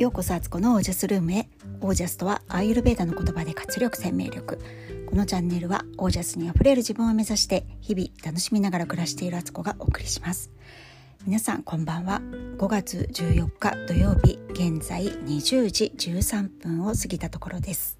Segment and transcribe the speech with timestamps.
[0.00, 1.46] ようこそアツコのオージャスルームへ。
[1.82, 4.58] オージャスとはアーユルベーダの言葉で活力生命力。
[5.06, 10.50] このチャンネルはオージャスにあふれる自分を目指して日々楽しみながら暮らしているアツコがお送りします。
[11.26, 12.22] 皆さんこんばんは。
[12.56, 17.98] 5月14日土曜日現在20時13分を過ぎたところです。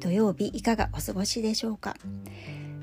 [0.00, 1.96] 土曜日いかがお過ごしでしょうか？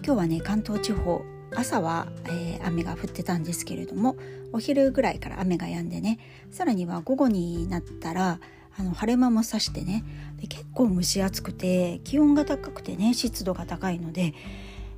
[0.05, 1.23] 今日はね関東地方
[1.55, 4.15] 朝は、えー、雨が降ってたんですけれども
[4.53, 6.19] お昼ぐらいから雨が止んでね
[6.51, 8.39] さらには午後になったら
[8.77, 10.03] あの晴れ間もさしてね
[10.39, 14.33] で結構蒸し暑くて気温が高くてね湿度が高いので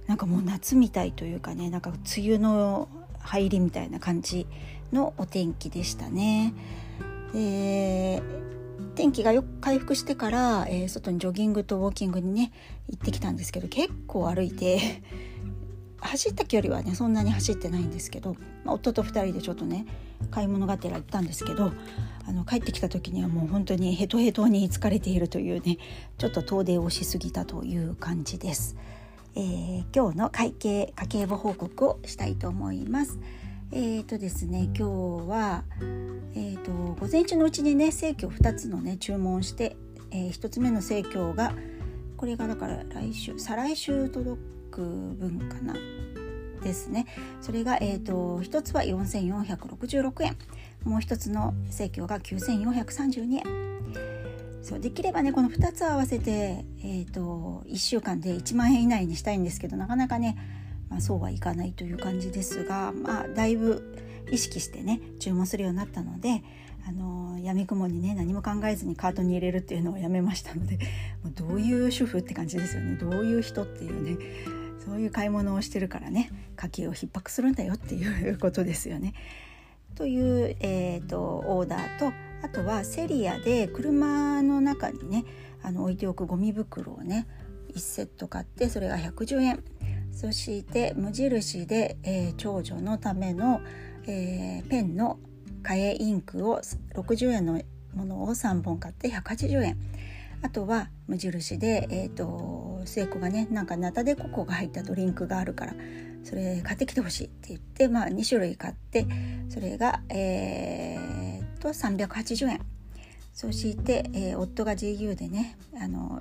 [0.08, 4.48] なんかもう夏みたいというかねなんか梅雨の入りみたいな感じ
[4.92, 6.54] のお天気でしたね。
[7.34, 8.24] で
[8.96, 12.52] 天気がよく回復してから、えー、外にジョギングとウォーキングにね
[12.90, 15.04] 行ってきたんですけど結構歩いて
[16.02, 19.86] 走った距離はねそんなに走ってないんですけど、まあ、夫と2人でちょっとね
[20.32, 21.72] 買い物がてら行ったんですけど
[22.28, 25.78] あの帰ってきた時にはもう本当にヘトヘトに疲れているというね
[26.18, 28.76] ちょっと遠出をしすぎたという感じです。
[29.36, 33.20] えー、今日の会計家計簿報告をしたいと思います。
[33.72, 35.64] えーとですね今日は、
[36.34, 39.78] えーと、午前中のうちにね生協2つのね注文して、
[40.10, 41.54] えー、1つ目の生協が
[42.18, 45.76] これがだから来週再来週届く分かな？
[46.62, 47.06] ですね。
[47.42, 50.36] それが、えーと、1つは4466円。
[50.84, 53.44] もう1つの生協が9432円。
[54.62, 60.38] そうできればねこの2つ合わせて、えーと、1週間で1万円以内にしたいんですけどなかなかね、
[60.90, 63.96] まあ、そうはいかないという感じですがまあだいぶ
[64.32, 66.44] 意識してね注文するようになったので
[66.88, 70.78] あのやみくもにね何も考えずにカートに入れるっていうのをやめましたので
[71.36, 72.96] どういう主婦って感じですよね。
[72.98, 74.59] どういう人っていうね。
[74.90, 79.14] そういう買い物をしてるからね家計を逼迫するんだよっていうことですよね。
[79.96, 85.26] という、えーと、オーダーとあとはセリアで車の中にね
[85.62, 87.28] あの置いておくゴミ袋をね
[87.76, 89.64] 1セット買ってそれが110円
[90.12, 93.62] そして無印で、えー、長女のための、
[94.08, 95.20] えー、ペンの
[95.62, 96.62] 替えインクを
[96.96, 97.62] 60円の
[97.94, 99.78] ものを3本買って180円
[100.42, 102.24] あとは無印で、えーと、
[102.90, 105.74] 聖子がねなんかナタデココが入ったドリンクがあるから
[106.24, 109.08] それ買ってきてほしいって言って、まあ、2種類買って
[109.50, 112.62] それが、えー、と380円。
[113.34, 116.20] そして、えー、夫が GU でねあの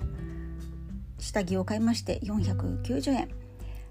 [1.19, 3.29] 下着を買いまして490円、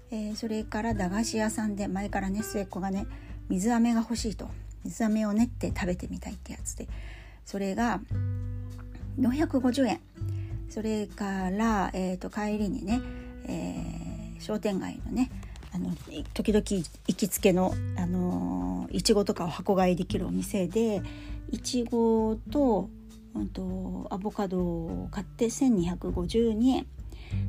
[0.09, 3.05] えー、それから駄菓子屋さんで前からね末っ子がね
[3.47, 4.49] 水飴が欲しいと。
[4.83, 6.87] 水飴を練って食べてみたいってやつで。
[7.45, 7.99] それが
[9.19, 9.99] 450円。
[10.69, 13.01] それから、えーと、帰りにね、
[13.45, 15.31] えー、商店街のね
[15.73, 15.91] あの
[16.33, 21.01] 時々行きつけのあのいちごとかを箱買いできるお店で
[21.51, 22.89] いちごと,、
[23.35, 26.87] うんと、アボカドを買って1252円。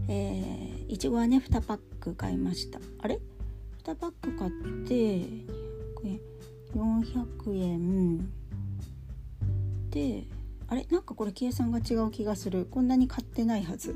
[0.08, 2.80] えー、いちごはね2パック買いました。
[3.00, 3.18] あれ
[3.84, 4.50] ？2パック買っ
[4.86, 4.94] て
[6.74, 8.30] 400円。
[9.90, 10.24] で
[10.70, 10.86] あれ？
[10.90, 12.66] なんかこれ計算が違う気がする。
[12.70, 13.94] こんなに買ってないはず。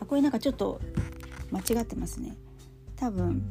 [0.00, 0.80] あこれなんかちょっと
[1.52, 2.36] 間違ってますね。
[2.96, 3.42] 多分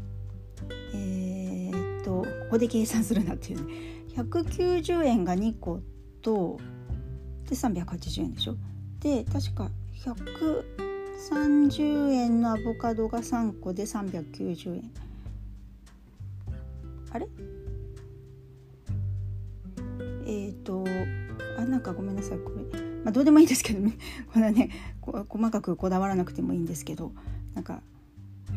[0.94, 3.74] えー、っとここで計算するなっていうね。
[4.16, 5.80] 190円が2個
[6.22, 6.60] と
[7.48, 8.56] で380円でしょ。
[9.00, 14.92] で確か130円のアボカドが3個で390円。
[17.12, 17.28] あれ？
[20.26, 20.84] えっ、と
[21.68, 23.98] なんかごめんなさいこれ、まあ、どうでもいいですけどね。
[24.34, 24.70] こんなね
[25.02, 27.12] 細かくこだわらなくてもいいんですけど。
[27.54, 27.82] なんか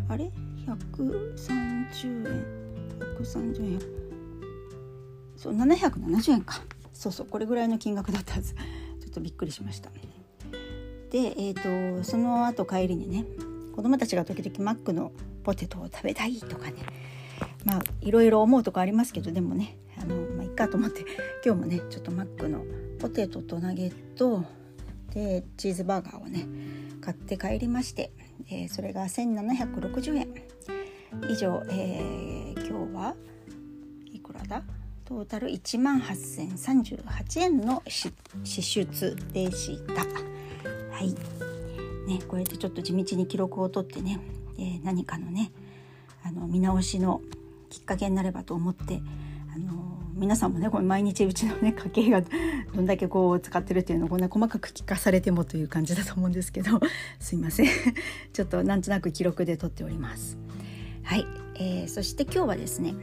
[0.08, 0.30] あれ
[0.66, 2.44] ？130円
[3.18, 3.80] 130円
[5.36, 6.62] そう770円か。
[6.92, 8.54] そうそうこれぐらいの金額だったはず。
[9.00, 9.90] ちょっとびっくりしました。
[11.10, 13.24] でえっ、ー、とその後帰りにね
[13.74, 16.74] 子供たちが時々マックのポテトを食べたいとかね。
[17.64, 21.04] まあいろいろ思うとこありますけどでもねあのまあいっかと思って
[21.44, 22.64] 今日もねちょっとマックの
[23.00, 24.44] ポテトとナゲット
[25.14, 26.46] でチーズバーガーをね
[27.00, 28.12] 買って帰りまして、
[28.50, 30.28] えー、それが1760円
[31.30, 33.14] 以上、えー、今日は
[34.12, 34.62] いくらだ？
[35.06, 37.82] トータル1万8038円の
[38.44, 40.04] 支出でした。
[40.94, 41.14] はい。
[42.06, 44.20] ね、こうやってちょっと地道に記録を取ってね、
[44.58, 45.52] えー、何かのね
[46.22, 47.22] あの見直しの
[47.70, 49.00] きっかけになればと思って
[50.20, 52.20] 皆さんもねこれ毎日うちのね家計が
[52.76, 56.78] どんだけこう使ってるっていうのをこんな細かく聞かされてもという感じだと思うんですけど
[57.18, 57.66] すいません
[58.34, 60.36] ちょっとなんとなく記録で取っております。
[61.04, 62.94] はい、えー、そして今日はですね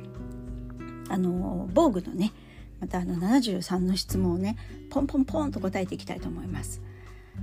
[1.09, 2.33] あの防具のね
[2.79, 4.55] またあの73の質問をね
[4.91, 6.83] ポンポンポンと答えていきたいと思います。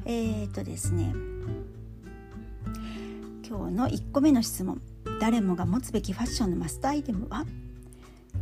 [0.05, 1.13] えー、っとですね
[3.47, 4.81] 今日の1個目の質問
[5.21, 7.45] 誰もが持つべきファッションのマストアイテムは？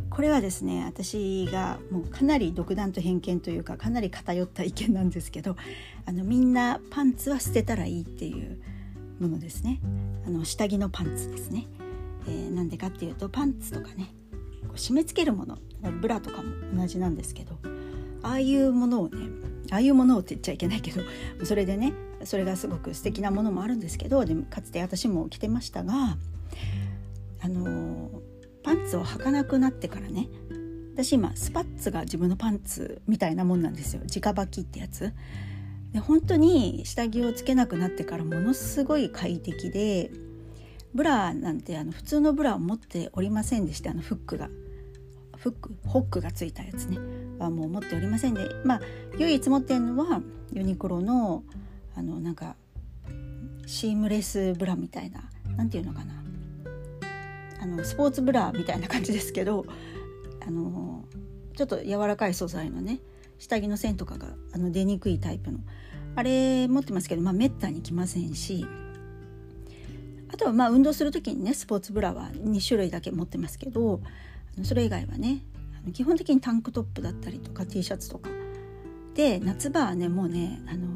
[0.09, 5.55] これはですね私がもうかなり独断と偏見というかかなり偏った意見なんですけど
[6.05, 8.61] あのみんなパンツは捨てたらいいっていう
[9.19, 9.79] ものですね。
[10.27, 11.67] あの下着のパンツですね、
[12.27, 14.13] えー、なんでかっていうとパンツとかね
[14.67, 15.57] こう締め付けるもの
[16.01, 17.57] ブラとかも同じなんですけど
[18.21, 19.29] ああいうものをね
[19.71, 21.01] ああいうものをって言っちゃいけないけど
[21.43, 21.93] それでね
[22.23, 26.17] それがすごく素敵なものもあるんですけどでかつて私も着てましたが
[27.41, 28.09] あの
[28.63, 30.29] パンツを履かなくなってからね。
[30.93, 34.01] 私今スパッツが自分のパンツみたいなもんなんですよ。
[34.03, 35.11] 直履きってやつ。
[35.91, 40.11] で本当に下着をつけなくなってからものすごい快適で
[40.95, 44.49] ブラなんてあの普通のブラを持っておりませんでしてあのフックが。
[45.37, 46.97] フックホックがついたやつね。
[47.37, 48.49] はもう持っておりませんで。
[48.63, 48.81] まあ
[49.17, 50.21] 唯一持ってるのは
[50.53, 51.43] ユニクロの
[51.95, 52.55] あのなんか
[53.65, 55.23] シームレスブラみたいな
[55.57, 56.22] 何て言うのかな。
[57.63, 59.65] あのスポーツブラみたいな感じですけど
[60.45, 61.05] あの
[61.55, 62.99] ちょっと柔らかい素材のね
[63.39, 65.59] 下着の線とかがあの出にくいタイプの。
[66.15, 68.67] あれ持ってますけどまあめったに着ませんし
[70.31, 73.99] あとはまあ運動する時にねスポーツブラは2種類だけ持ってますけど
[74.61, 75.43] それ以外はね
[75.91, 78.29] 基本的にタンクトップだったりとか T シャツとか。
[79.15, 80.87] で夏場はねもうねあの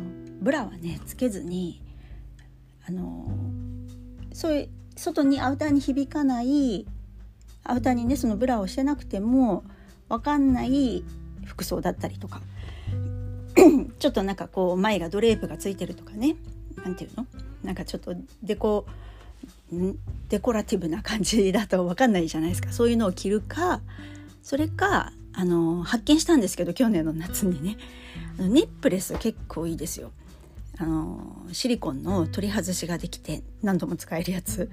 [0.41, 1.81] ブラはねつけずに
[2.87, 3.27] あの
[4.33, 6.85] そういう外にアウターに響かない
[7.63, 9.63] アウターにねそのブラをしてなくても
[10.09, 11.03] 分かんない
[11.45, 12.41] 服装だったりとか。
[13.99, 16.35] ちょっとなんかこう前がドレープがついてるとかね。
[16.83, 17.27] 何て言うの？
[17.63, 18.13] なんかちょっと
[18.43, 18.85] デコ
[20.29, 22.71] デコラティブな感じだと分かんないじゃないですか。
[22.71, 23.81] そういうのを着るか
[24.43, 27.77] それかあの発見したんですけど去年の夏にね。
[28.37, 30.11] ネップレス結構いいですよ。
[30.79, 34.69] あのシリコンの取り外しができて何度も使えるやつ。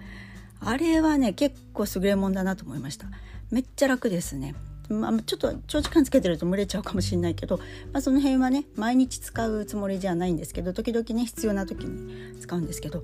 [0.61, 3.07] あれはね結構優れもんだなと思いました。
[3.51, 4.55] めっちゃ楽ですね。
[4.89, 7.57] まあ、ちょっと長時間つけてると蒸れちゃうかもしれないけど、
[7.93, 13.03] まあ、その辺はね毎日使うつもりじゃないんですけど時々ね必要な時に使うんですけど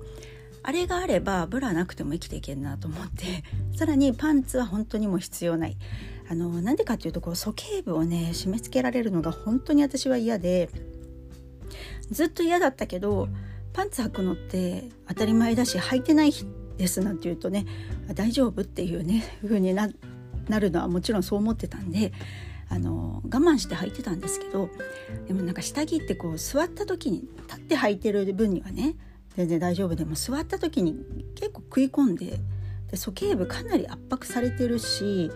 [0.63, 3.43] あれがあればブラなくても生きていけるなと思って
[3.75, 5.77] さらにパンツは本当にも必要ない。
[6.29, 10.69] あのなんでかっていうとこう鼠径部をね締め付けられるのが本当に私は嫌で
[12.11, 13.27] ずっと嫌だったけど
[13.73, 16.33] パンツ履くのって当たり前だし履いてない
[16.77, 17.65] ですなんて言うとね
[18.13, 22.11] 大丈夫っていうね風になるのはもちろんそう思ってたんで
[22.69, 24.69] あの我慢して履いてたんですけど
[25.27, 28.95] でもなんか下着ってこう座った時に立って履いてる分にはね
[29.37, 29.95] 全然大丈夫。
[29.95, 30.93] でも座った時に
[31.35, 32.39] 結構食い込んで
[32.89, 35.31] で鼠径部かなり圧迫されてるし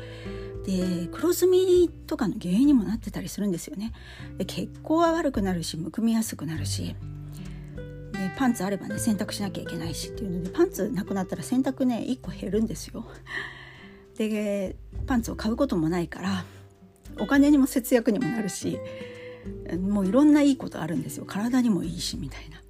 [0.65, 3.93] で黒ずみとかの原因にもなってたりするんですよね。
[4.37, 6.95] で血行は悪くなるしむくみやすくなるし。
[8.11, 13.05] でパンツあればね洗濯しなきゃいけないしっていうのでパンツなくなったら洗濯ね1個減るんですよ。
[14.17, 14.75] で
[15.05, 16.45] パンツを買うこともないから
[17.19, 18.79] お金にも節約にもなるし
[19.79, 21.25] もういろんないいことあるんですよ。
[21.25, 22.61] 体にもいいしみたいな。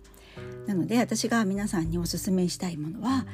[0.67, 3.25] なので私が皆さんにおすすめしたいものは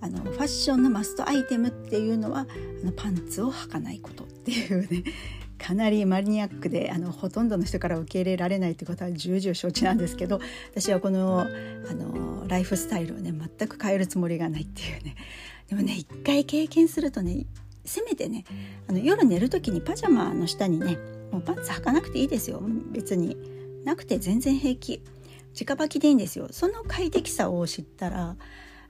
[0.00, 2.40] あのファッションのマストアイテムっていうのは
[2.82, 5.04] あのパンツを履かないことっていうね
[5.58, 10.38] かなりマニアックであのほとんどの人から受け入れられないってことは重々承知なんですけど
[10.70, 11.46] 私はこのあ
[11.94, 15.16] のライフスタイルをね全く変えるつもりがないっていうね。
[15.68, 17.46] でもね一回経験するとね
[17.84, 18.44] せめてね
[18.88, 20.98] あの夜寝る時にパジャマの下にね
[21.32, 22.62] もうパンツ履かなくていいですよ。
[22.92, 23.36] 別に
[23.84, 25.02] なくて全然平気。
[25.58, 26.48] 直履きでいいんですよ。
[26.50, 28.36] その快適さを知ったら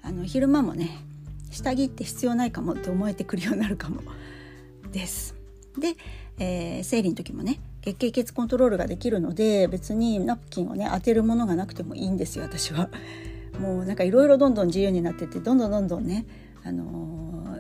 [0.06, 1.04] あの昼間もね
[1.50, 4.02] 下着って必要ないかもって思えてくるようになるかも
[4.92, 5.34] です。
[5.76, 5.96] で、
[6.38, 12.88] えー、生理の時もね月経血コントロールができるので別にナプキンをね当てるものがなくてもいいんですよ私は。
[13.60, 16.24] もうなんかいろいろどんどん自由になっててどんどんどんどんね、
[16.62, 17.58] あの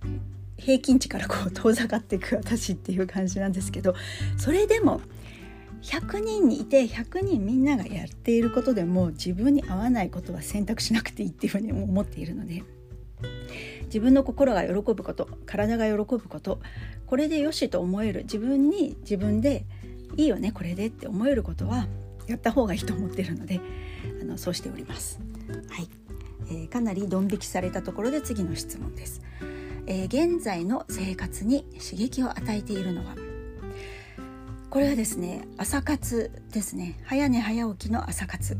[0.00, 0.18] ー、
[0.56, 3.94] 平均値からこう遠ざかっていく私っていう感じなんですけど
[4.38, 5.02] それでも
[5.82, 12.62] 100人にいて100人みんながやっていることでも自分に合わないことは選択しなくていいっていうふうに思っているので
[13.84, 16.60] 自分の心が喜ぶこと体が喜ぶこと
[17.06, 19.64] これでよしと思える自分に自分で
[20.16, 21.88] いいよねこれでって思えることは
[22.26, 23.60] やった方がいいと思っているので
[24.20, 25.20] あのそうしております。
[25.68, 25.88] はい
[26.50, 29.22] えー、かなりドン引きされたところで次の質問です。
[29.86, 33.16] えー、現在の生活に刺激を与えているのは
[34.70, 36.96] これはですね朝活ですね。
[37.04, 38.56] 早寝早起きの朝活、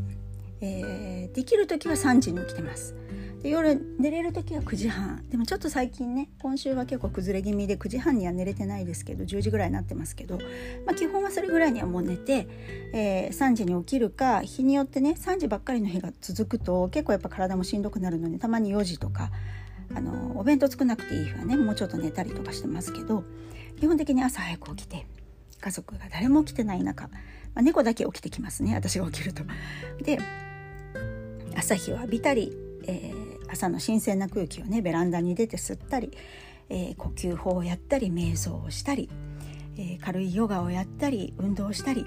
[0.61, 2.97] えー、できる時は3時に起きてます。
[3.45, 5.25] で夜寝れる時は9時半。
[5.31, 10.39] でもちょっと最近ね今週は結構崩れ気味で9時半には寝れてないですけど10時ぐらいになってますけど、
[10.85, 12.49] まあ、基本はそれぐらいにはもう寝て、
[12.93, 19.31] えー、3時に起きるか日によってね3時ばっかりの日が続くと結構やっぱ体もしんどくなるのでたまに4時とか
[19.95, 23.23] あのお弁当作らなくていい日はねもうちょっと寝たりとかしてますけど
[23.79, 25.07] 基本的に朝早く起きて
[25.61, 27.11] 家族が誰も起きてない中、ま
[27.57, 29.45] あ、猫だけ起きてきますね私が起きると。
[30.03, 30.19] で
[31.57, 32.53] 朝日を浴びたり、
[32.87, 36.13] えー朝の新鮮な空気をねベランダに出て吸ったり、
[36.69, 39.11] えー、呼吸法をやったり瞑想をしたり、
[39.77, 42.07] えー、軽いヨガをやったり運動したり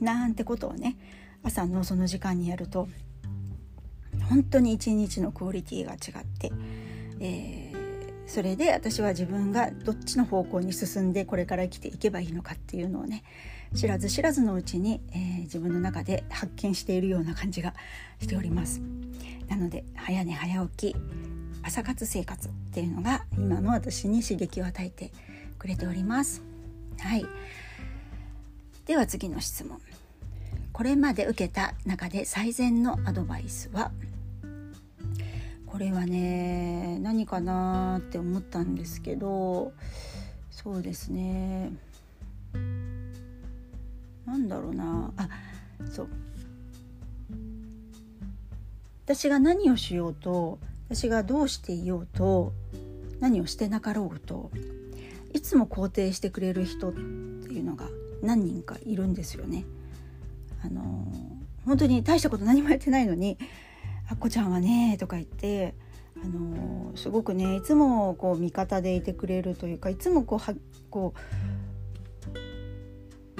[0.00, 0.96] なんてことをね
[1.42, 2.88] 朝のその時間にやると
[4.28, 6.52] 本当に一日のクオリティが違って、
[7.20, 7.61] えー、
[8.32, 13.24] それで私は自分がどっちの方向に進んでこれから生きていけばいいのかっていうのをね
[13.74, 17.74] 知らず知らずのうちに、えー、自分の中で発見しているような感じが
[18.22, 18.80] しております。
[19.48, 20.96] なので早寝早起き
[21.62, 25.12] 朝活生活っていうのが今の私に刺激を与えて
[25.58, 26.40] くれております。
[27.00, 27.26] はい。
[28.86, 29.78] では次の質問。
[30.72, 33.92] これまで受けた中で最善のアドバイスは？
[35.82, 39.72] れはね何かなって思ったんですけど
[40.50, 41.72] そうですね。
[44.24, 45.10] なんだろうな。
[45.16, 45.28] あ
[45.90, 46.08] そう。
[49.04, 50.58] 私が何をしようと
[50.88, 52.52] 私がどうしていようと
[53.18, 54.50] 何をしてなかろうと
[55.32, 57.86] いつも肯定してくれる人っていうのが
[58.22, 59.64] 何人かいるんですよね。
[60.64, 61.06] あの
[61.64, 63.36] 本当に大したこと何もやってないのに
[64.12, 65.74] 「っこちゃんはね」とか言って
[66.22, 70.54] あのすごくねいつもこう味方でいてくれるというかいつもこうは
[70.90, 71.18] こう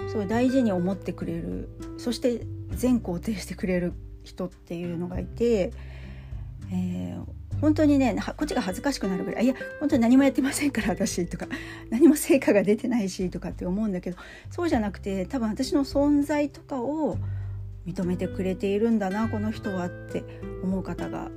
[0.08, 5.72] すごい大事に思ってくれるそして全肯定してくれる人っていうのがいて、
[6.70, 11.46] えー、本当にねこっちが恥ずかしくなるぐらい「いや本当に何もやってませんから私」とか
[11.90, 14.18] 「何も成果が出てないし」とかって思うんだけど
[14.50, 17.16] そうじゃなくて多分私の存在とかを
[17.86, 20.24] 認めてくれているんだなこの人はって
[20.62, 21.30] 思う方が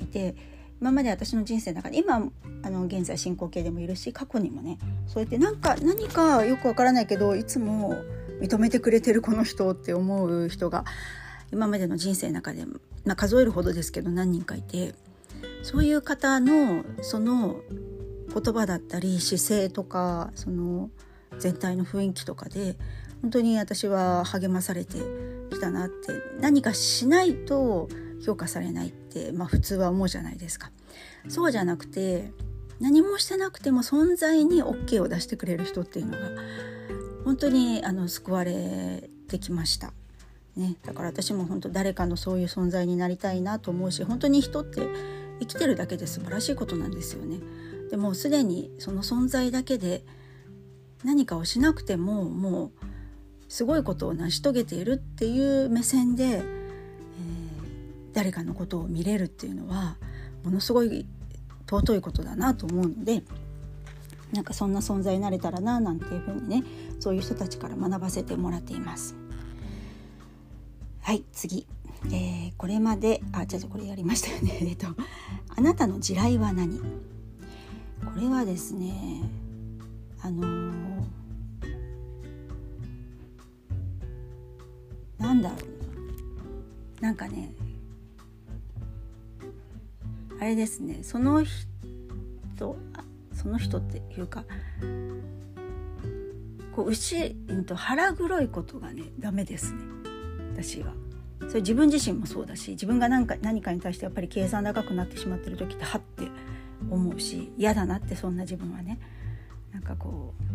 [0.00, 0.34] いて
[0.80, 2.22] 今まで私の人生の中で今
[2.62, 7.94] あの現在進行形でもいるし過去にもねそうやってなんか何かよくわからないけどいつも
[8.40, 10.84] 認めてくれてるこの人って思う人が
[11.52, 12.64] 今までの人生の中で、
[13.04, 14.94] まあ、数えるほどですけど何人かいて
[15.62, 17.60] そういう方のその
[18.32, 20.88] 言葉だったり姿勢とかその
[21.38, 22.76] 全体の雰囲気とかで
[23.20, 24.98] 本当に私は励まされて
[25.60, 27.88] きたなって何かしないと
[28.24, 30.70] 評価されないって、まあ、普通は思うじゃないですか。
[31.28, 32.32] そうじゃなくて
[32.80, 36.18] 何もしてなくても存在に OK を出してくれる人っていうのが
[37.26, 39.92] 本当にあの救われてきました。
[40.56, 44.80] ね、だから私も本当誰かのそういう存在になりたいなと思うし本当に人って
[45.38, 47.38] 生きてるだけで素晴らしいことなんですよね。
[47.90, 50.04] でもすでにその存在だけで
[51.04, 52.70] 何かをしなくてももう
[53.50, 56.42] すごいことを成し遂げているっていう目線で、えー、
[58.14, 59.96] 誰かのことを見れるっていうのは
[60.44, 61.04] ものすごい
[61.68, 63.24] 尊いことだなと思うので
[64.32, 66.62] なんかそんな存在になれたらななんていうふうにね
[67.00, 69.16] そういう人たちから学ばせてもらっています。
[71.02, 71.66] はい次、
[72.06, 74.58] えー、これまであじゃあこれやりましたよね。
[74.62, 74.86] えっと
[75.56, 76.78] あなたの地雷は何？
[76.78, 76.84] こ
[78.16, 79.22] れはですね
[80.22, 80.89] あのー、
[85.40, 85.68] なんだろ
[87.00, 87.10] うな。
[87.12, 87.52] んかね
[90.40, 91.00] あれですね。
[91.02, 92.76] その人
[93.34, 94.44] その人っていうか
[96.74, 99.80] こう牛、うん、と腹黒いことがねダメですね。
[100.54, 100.92] 私は。
[101.48, 106.28] それ自分自身もそうだし自分が何か何かに対してやっぱり計算高くなってしまってる時ってはって
[106.90, 108.98] 思うし嫌だなってそんな自分はね。
[109.72, 110.49] なんかこう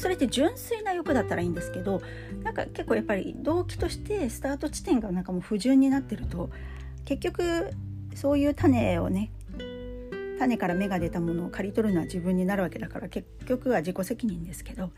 [0.00, 2.00] それって純粋な欲だったらいいんですけど
[2.42, 6.48] なんか結構やっぱり動機としてスタート地点がなんかもう不純になってると
[7.04, 7.70] 結局
[8.14, 9.30] そういう種をね
[10.38, 14.90] 種から芽が出たものを刈り取るのは自分になるわけだから結局は自己責任ですけど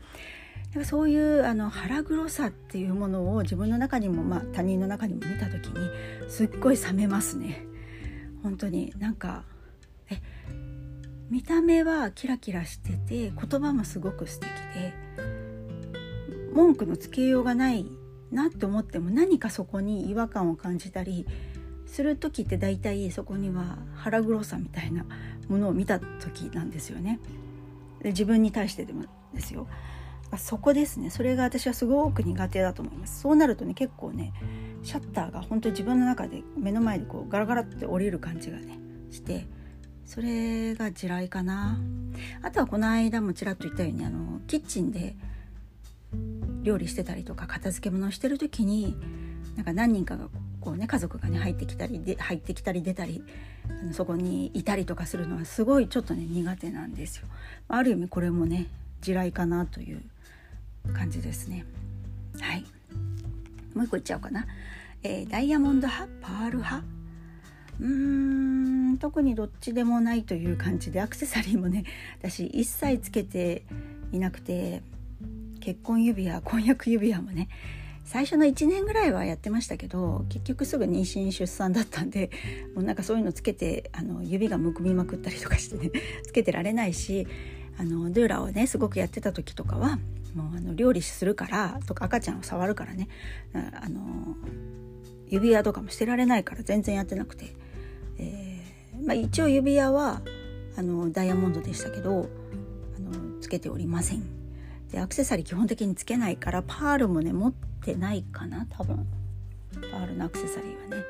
[0.85, 7.65] そういうあの腹黒さっていうものを自分の中にも、まあ、他人の中にも見た時にすっごい冷めますね。
[8.41, 9.43] 本当になんか
[11.33, 14.93] 見た目はキラキラしてて言葉もすごく素敵で
[16.53, 17.87] 文句のつけようがない
[18.29, 21.25] なって思っても何かそこに違和感を感じたり
[21.87, 25.07] する時って大体そこには腹黒さみたいな
[25.49, 27.19] ものを見た時なんですよね。
[28.03, 29.65] で自分に対してでもですよ。
[30.37, 34.33] そこですねそれが私はすごく苦手だと思いますそうなるとね結構ね
[34.81, 38.79] シャッターが本当に自分の中で目の前でこうガラガラって降りる感じがね
[39.11, 39.45] して
[40.05, 41.79] それが地雷かな
[42.41, 45.15] あとはこの間もちらっと言ったようにあのキッチンで
[46.61, 48.95] 料理してたりとか片付け物をしてる時に
[49.55, 50.27] なんか何人かが
[50.61, 53.23] こうね家族がね入ってきたりで入ってきたり出たり
[53.69, 57.27] あのそこにいたりとかするのはすごいちょっとね苦手なんですよ。
[57.67, 58.67] ある意味これもね
[59.01, 60.01] 地雷かなという
[60.93, 61.65] 感じですね。
[62.39, 62.65] はい
[63.73, 64.45] もう一個いっちゃおうかな。
[65.01, 66.09] えー、ダイヤモンド派？
[66.21, 66.83] パール派？
[67.79, 67.87] うー
[68.93, 71.83] ん特にどっちでもないという感じでアクセサリーもね
[72.19, 73.63] 私一切つけて
[74.11, 74.81] いなくて
[75.59, 77.47] 結婚指輪婚約指輪もね
[78.05, 82.29] 最初の1年ぐらいはやってましたけど結局すぐ妊娠出産だったんで
[82.75, 85.91] もうなんかそういうのつけてあの指がむくみまくったりとかしてね
[86.27, 87.27] つけてられないし
[87.77, 89.99] あのドゥーラをねすごくやってた時とかは
[90.35, 93.07] もうあの料理するからとか赤ちゃんを触るからね
[93.53, 94.35] あの
[95.33, 97.55] 指輪とかもしてられないから全然やってなくて、
[98.19, 100.21] えー、まあ、一応指輪は
[100.77, 102.29] あのダイヤモンドでしたけど
[102.97, 104.23] あのつけておりません。
[104.91, 109.07] でアクセサリー基本的につけないからパールもね持ってないかな多分
[109.91, 111.03] パールのアクセサリーはね。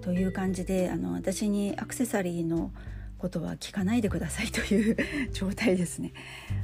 [0.00, 2.72] という感じであの私にアクセサリーの
[3.18, 4.96] ことは聞かないでくださいという
[5.32, 6.12] 状態ですね。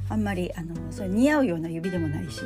[0.09, 2.41] あんまりあのそれ似合うような指でもないし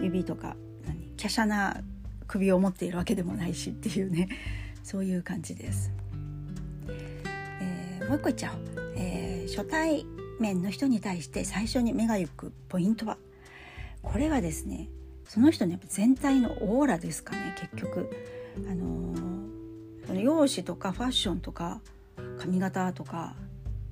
[0.00, 1.82] 指とか何華奢な
[2.26, 4.28] 首を持っているわけでもないしっていうね
[4.82, 5.92] そういう感じです。
[6.88, 10.04] えー、もう一個いっちゃおう、えー、初対
[10.38, 13.18] 面の人に対して最初に目が行くポイントは？
[14.02, 14.88] これはですね
[15.28, 18.10] その人の全体のオーラですかね結局。
[18.68, 21.80] あのー、その容姿とかファッションとか
[22.38, 23.34] 髪型とか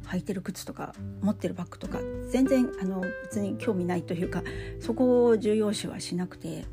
[0.07, 1.99] 履いてる靴とか持ってるバッグとか
[2.31, 4.43] 全然あの別に興味ないというか
[4.81, 6.65] そこを重要視はしなくて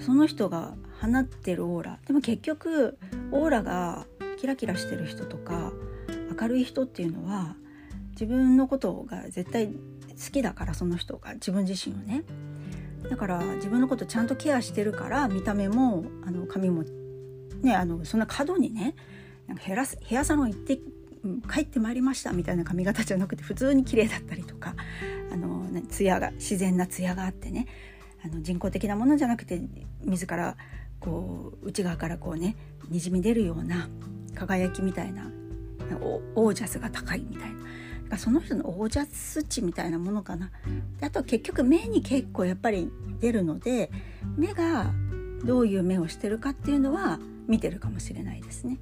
[0.00, 1.98] その人が放ってるオーラ。
[2.06, 2.98] でも結局
[3.30, 4.06] オーラが
[4.38, 5.72] キラキラしてる人とか
[6.40, 7.56] 明るい人っていうのは
[8.12, 9.74] 自分のことが絶対好
[10.32, 12.24] きだからその人が自分自身をね。
[13.08, 16.84] だから自分のことちゃんとケアしてるから見た目もあの髪も
[17.60, 18.94] ねあのそんな過度にね
[19.48, 20.80] なんかヘラヘアサロン行って
[21.52, 24.74] 帰ってまいりましたみたいな髪型じゃなくて普通に綺麗だったりとか
[25.32, 27.66] あのツヤが自然なツヤがあってね。
[28.24, 29.60] あの人工的なものじゃなくて
[30.04, 30.56] 自ら
[31.00, 32.56] こう内側からこうね
[32.88, 33.88] にじみ出るような
[34.34, 35.30] 輝きみたいな
[36.34, 37.62] オージャスが高いみたいな。
[38.12, 40.50] かその人のオージャス値みたいなものかな。
[41.00, 43.90] であと結局目に結構やっぱり出るので
[44.36, 44.92] 目が
[45.44, 48.78] どういう目をしてるかっていうのは見てるかもしれないですね。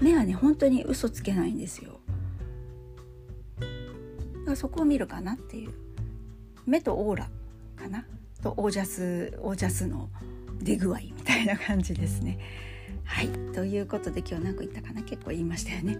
[0.00, 1.98] 目はね本当に嘘つけないんですよ。
[3.58, 3.64] だ
[4.44, 5.72] からそこを見るかなっていう。
[6.66, 7.30] 目とオーラ。
[7.78, 8.04] かな？
[8.42, 10.08] とオージャスオージャスの
[10.60, 12.38] 出具合みたいな感じですね。
[13.04, 13.28] はい。
[13.54, 15.02] ということで今日何個言ったかな？
[15.02, 15.98] 結構言いましたよね。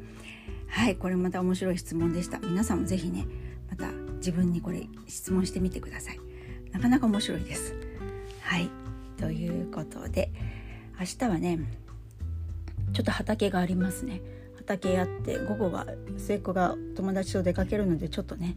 [0.66, 0.96] はい。
[0.96, 2.38] これまた面白い質問でした。
[2.40, 3.26] 皆さんも是非ね
[3.70, 6.20] また自分にこれ質問してみてください。
[6.72, 7.74] なかなか面白いです。
[8.42, 8.68] はい。
[9.16, 10.30] ということで
[10.98, 11.58] 明日はね
[12.92, 14.20] ちょっと畑がありますね。
[14.56, 15.86] 畑やって午後は
[16.18, 18.56] 末っ子が友達と出かけるのでちょっとね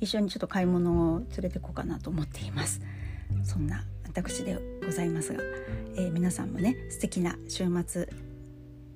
[0.00, 2.80] 一緒にちょっと買い物を連れてこうかなと思っています。
[3.44, 5.42] そんな私でございますが、
[5.94, 8.08] えー、皆さんもね素敵な週末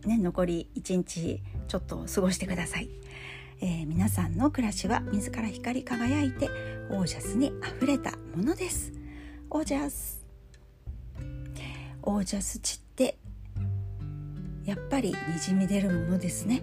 [0.06, 2.90] ね残り1日ちょっと過ごしてください、
[3.60, 6.48] えー、皆さんの暮らしは自ら光り輝いて
[6.90, 8.92] オージャスにあふれたものです。
[9.50, 10.24] オージャス。
[12.02, 13.16] オージャス値って
[14.64, 16.62] やっぱりにじみ出るものですね。